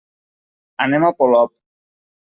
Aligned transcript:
Anem 0.87 1.07
a 1.11 1.13
Polop. 1.21 1.57